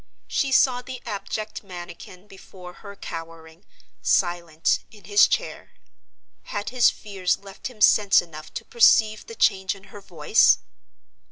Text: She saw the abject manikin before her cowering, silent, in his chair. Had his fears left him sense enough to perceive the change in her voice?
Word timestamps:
She 0.27 0.51
saw 0.51 0.81
the 0.81 0.99
abject 1.05 1.63
manikin 1.63 2.27
before 2.27 2.73
her 2.81 2.95
cowering, 2.95 3.65
silent, 4.01 4.79
in 4.89 5.03
his 5.03 5.27
chair. 5.27 5.73
Had 6.45 6.69
his 6.71 6.89
fears 6.89 7.37
left 7.37 7.67
him 7.67 7.81
sense 7.81 8.19
enough 8.19 8.51
to 8.55 8.65
perceive 8.65 9.27
the 9.27 9.35
change 9.35 9.75
in 9.75 9.93
her 9.93 10.01
voice? 10.01 10.57